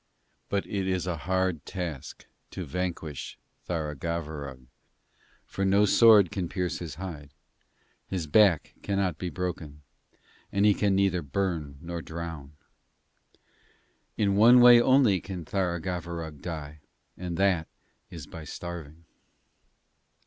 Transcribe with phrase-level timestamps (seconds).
[0.49, 3.37] But it is a hard task to vanquish
[3.69, 4.65] Tharagavverug,
[5.45, 7.29] for no sword can pierce his hide;
[8.07, 9.83] his back cannot be broken,
[10.51, 12.53] and he can neither burn nor drown.
[14.17, 16.79] In one way only can Tharagavverug die,
[17.15, 17.67] and that
[18.09, 19.05] is by starving.'